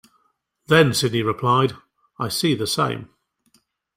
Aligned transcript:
Then 0.65 0.95
Sidney 0.95 1.21
replied, 1.21 1.73
'I 2.17 2.29
see 2.29 2.55
the 2.55 2.65
same. 2.65 3.09